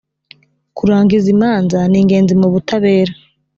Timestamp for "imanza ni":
1.35-1.97